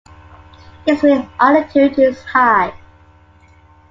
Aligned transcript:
Its 0.87 1.03
mean 1.03 1.29
altitude 1.39 1.99
is 1.99 2.23
high. 2.23 2.73